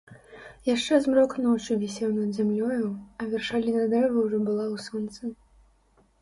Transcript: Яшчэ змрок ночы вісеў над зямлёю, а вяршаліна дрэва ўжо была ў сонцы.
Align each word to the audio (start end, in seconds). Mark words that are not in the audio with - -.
Яшчэ 0.75 0.93
змрок 1.03 1.35
ночы 1.43 1.77
вісеў 1.83 2.09
над 2.15 2.31
зямлёю, 2.37 2.87
а 3.23 3.27
вяршаліна 3.35 3.83
дрэва 3.93 4.19
ўжо 4.25 4.37
была 4.49 4.65
ў 4.73 4.87
сонцы. 4.87 5.23